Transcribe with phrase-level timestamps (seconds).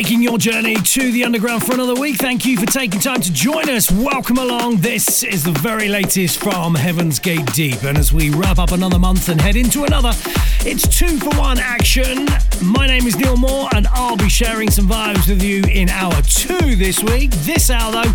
[0.00, 2.16] Taking your journey to the underground for another week.
[2.16, 3.92] Thank you for taking time to join us.
[3.92, 4.78] Welcome along.
[4.78, 7.82] This is the very latest from Heaven's Gate Deep.
[7.82, 10.12] And as we wrap up another month and head into another,
[10.60, 12.26] it's two for one action.
[12.62, 16.14] My name is Neil Moore, and I'll be sharing some vibes with you in hour
[16.22, 17.30] two this week.
[17.42, 18.12] This hour, though,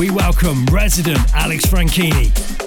[0.00, 2.59] we welcome resident Alex Franchini.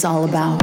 [0.00, 0.59] Is all about.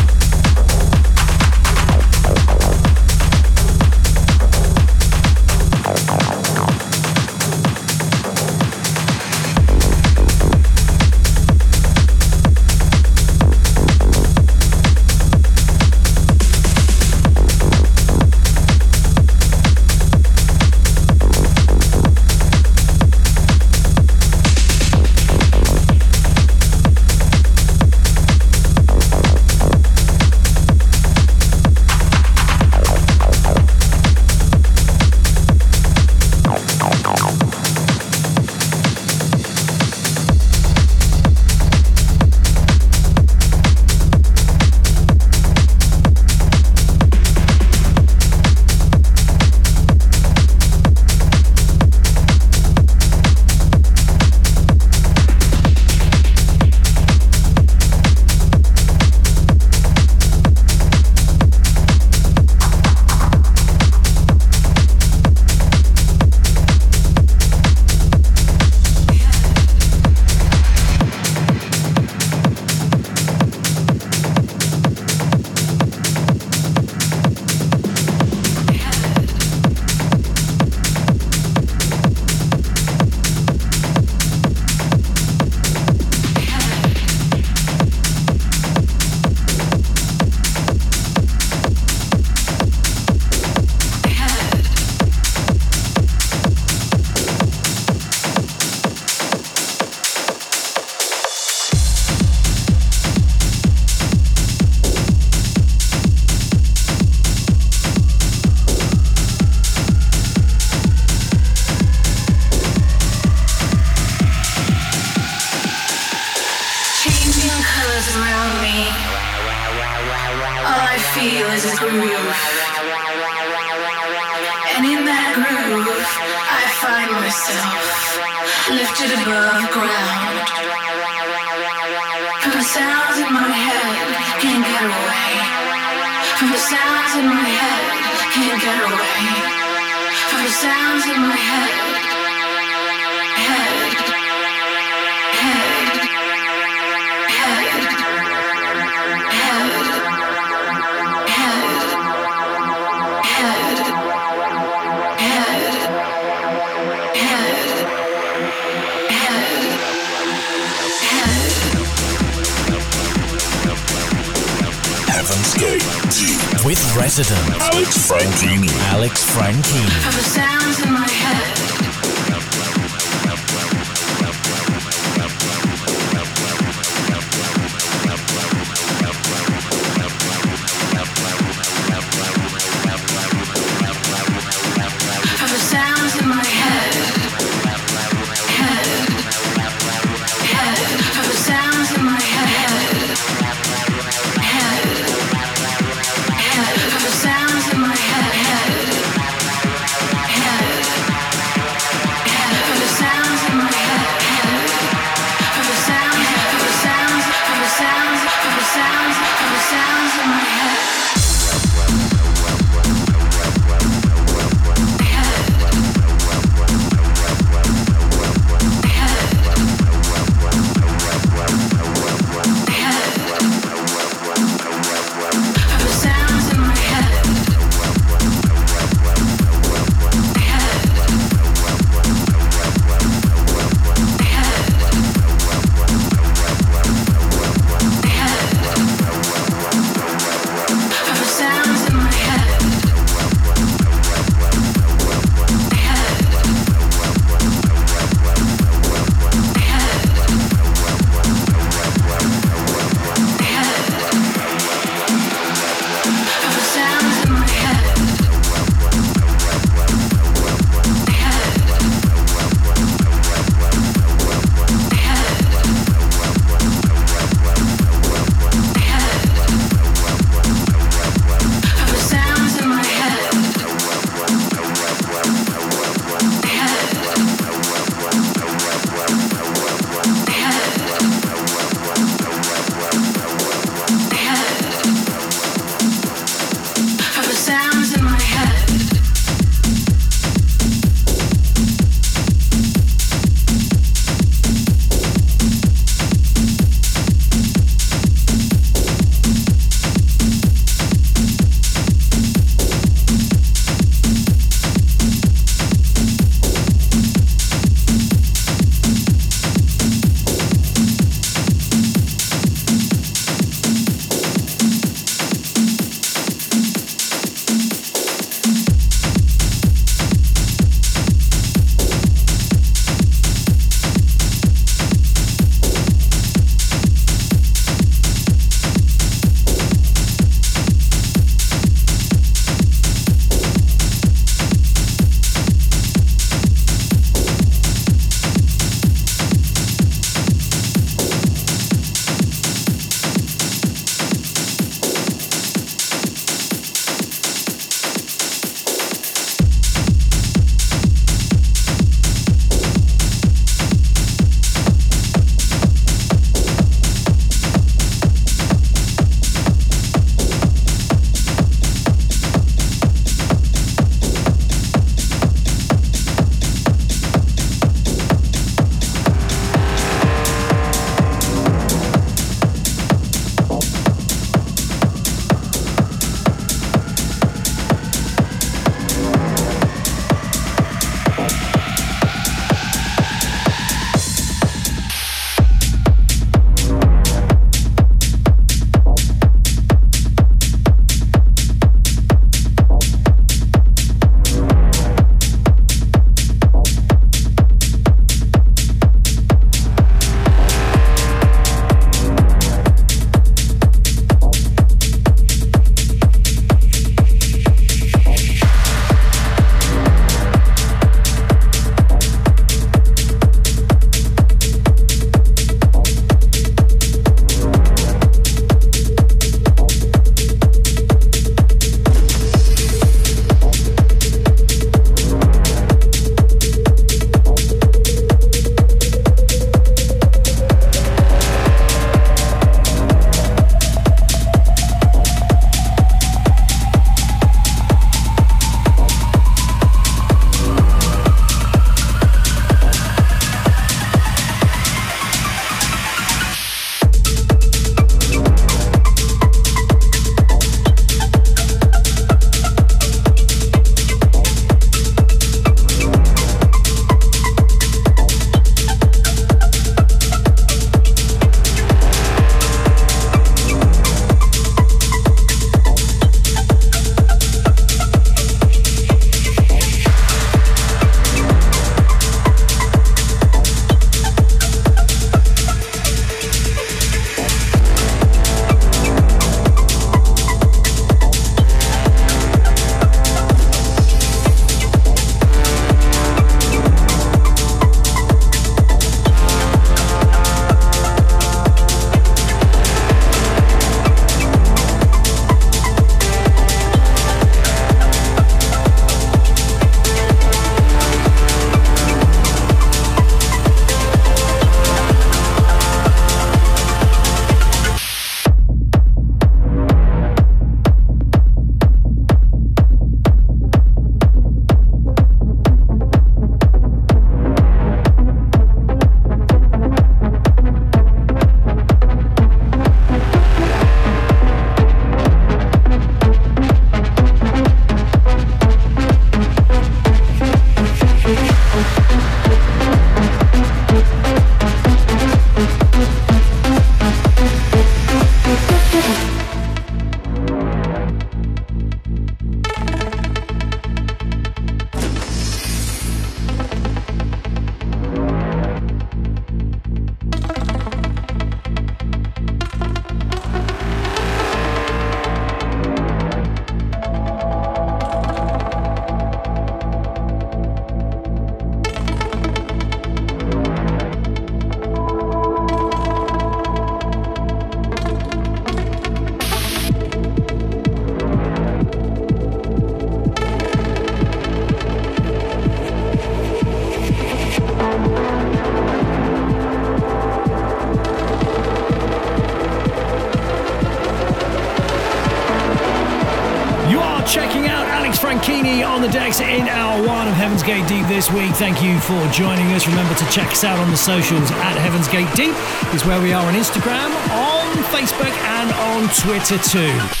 [592.51, 592.67] Joining us.
[592.67, 595.35] Remember to check us out on the socials at Heaven's Gate Deep
[595.73, 600.00] is where we are on Instagram, on Facebook, and on Twitter too.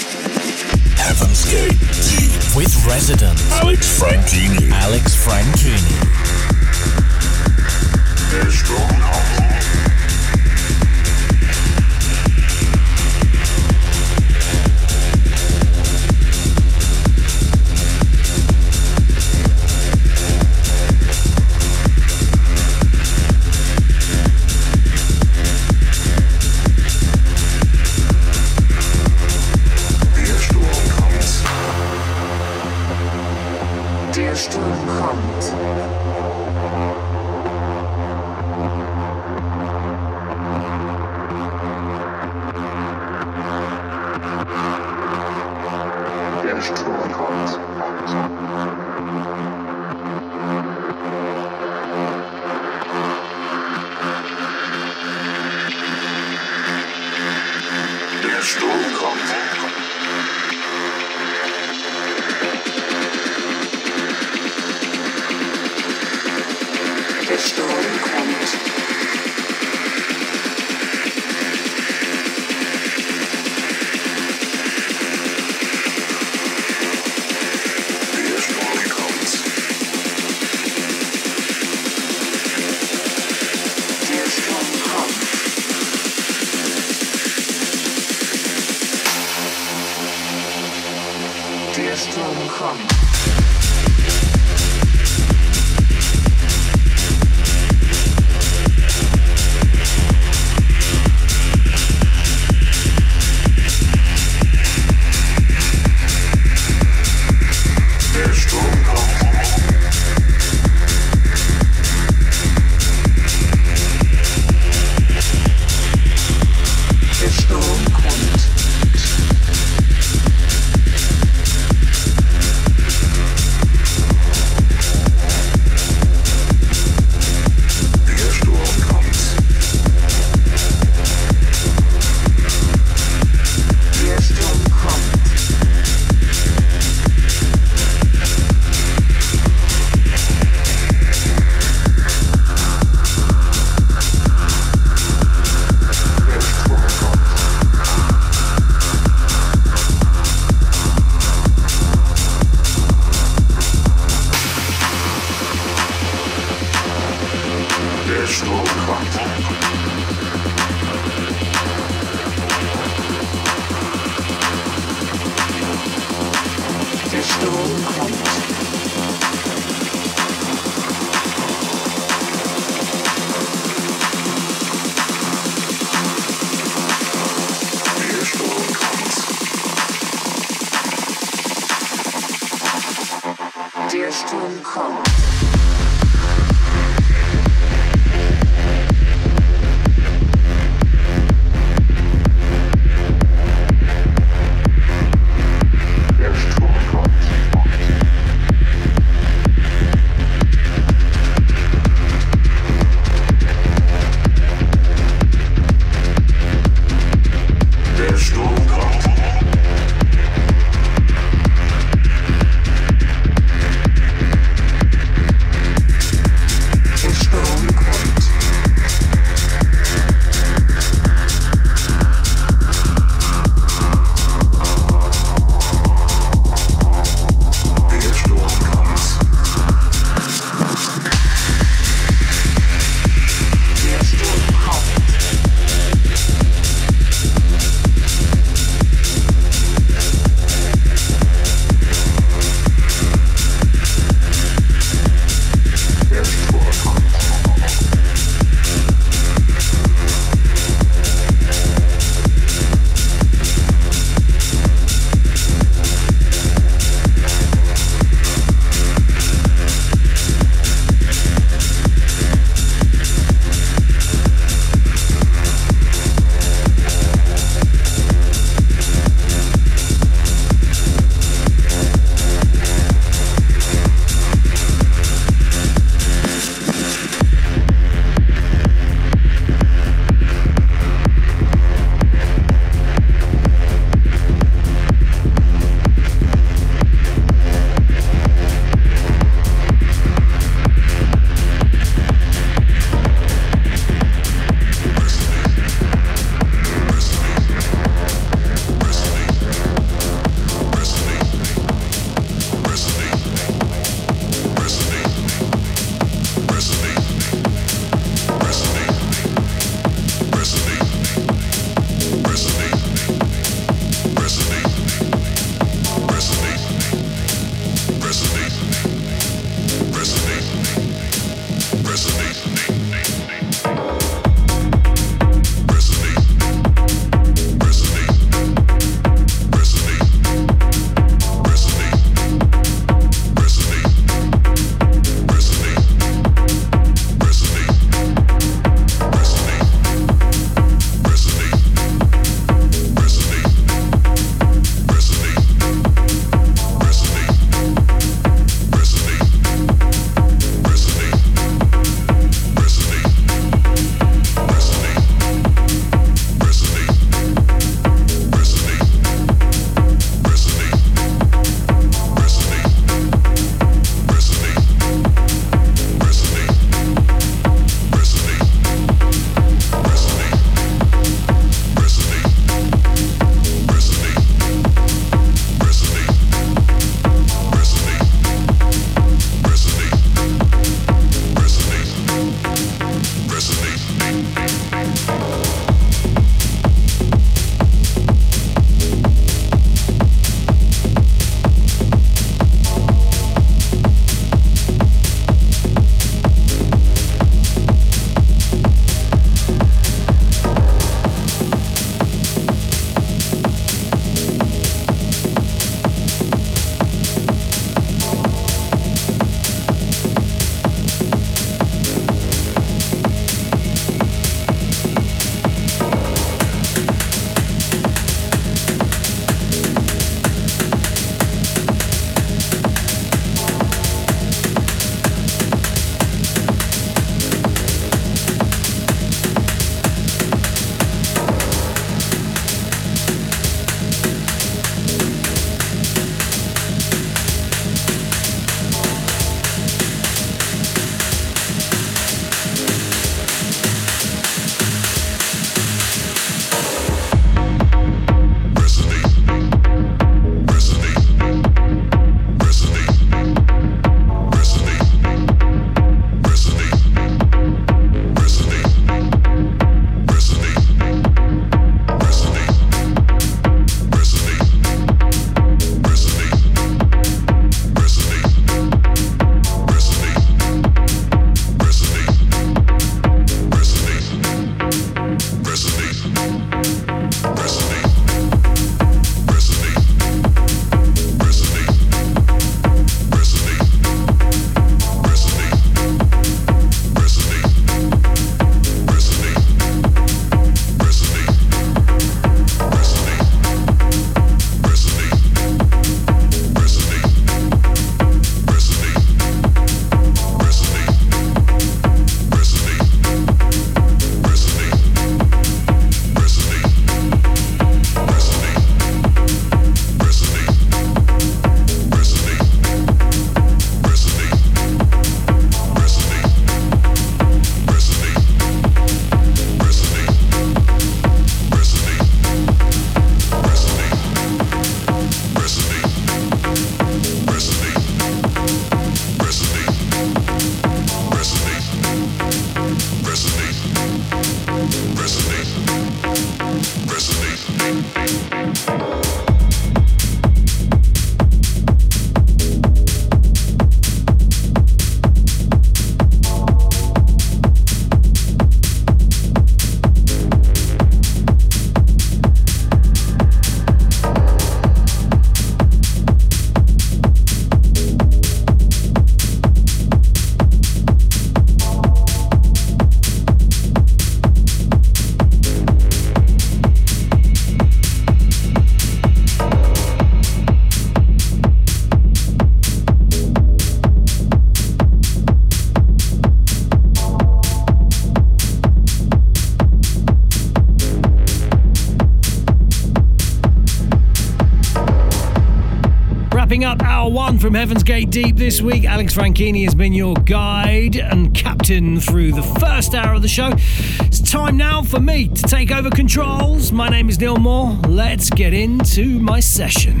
[587.40, 588.84] from Heaven's Gate Deep this week.
[588.84, 593.52] Alex Franchini has been your guide and captain through the first hour of the show.
[594.00, 596.70] It's time now for me to take over controls.
[596.70, 597.78] My name is Neil Moore.
[597.88, 600.00] Let's get into my session.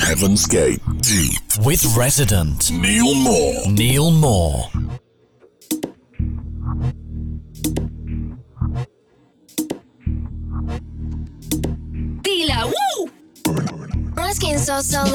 [0.00, 3.62] Heaven's Gate Deep with resident Neil Moore.
[3.68, 4.70] Neil Moore.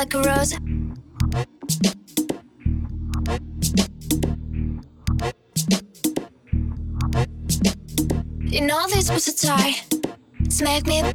[0.05, 0.53] like a rose.
[8.41, 9.75] You know this was a tie.
[10.49, 11.14] Smack me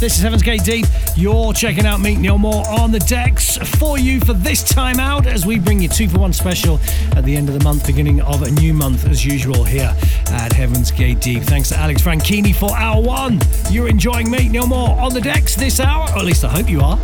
[0.00, 0.86] This is Heaven's Gate Deep.
[1.14, 5.26] You're checking out Meet Neil Moore on the decks for you for this time out
[5.26, 6.80] as we bring you two for one special
[7.16, 9.94] at the end of the month, beginning of a new month as usual here
[10.28, 11.42] at Heaven's Gate Deep.
[11.42, 13.40] Thanks to Alex Franchini for hour one.
[13.70, 16.70] You're enjoying Meet Neil Moore on the decks this hour, or at least I hope
[16.70, 16.96] you are.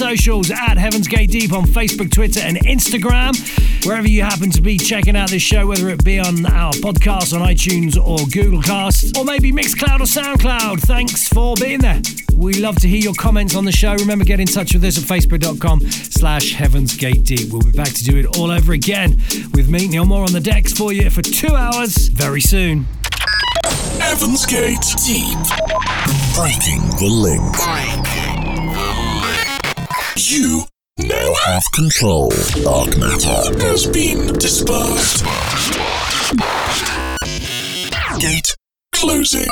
[0.00, 3.36] Socials at Heaven's Gate Deep on Facebook, Twitter, and Instagram.
[3.84, 7.38] Wherever you happen to be checking out this show, whether it be on our podcast
[7.38, 12.00] on iTunes or Google Cast, or maybe Mixcloud or Soundcloud, thanks for being there.
[12.34, 13.92] We love to hear your comments on the show.
[13.92, 17.52] Remember, get in touch with us at facebook.com slash Heaven's Gate Deep.
[17.52, 19.20] We'll be back to do it all over again
[19.52, 22.86] with me, Neil Moore, on the decks for you for two hours very soon.
[24.00, 25.36] Heaven's Gate Deep.
[26.34, 27.99] Breaking the link.
[30.32, 30.62] You
[30.96, 32.30] now have control.
[32.62, 35.24] Dark matter has been dispersed.
[38.20, 38.54] Gate
[38.92, 39.48] closing.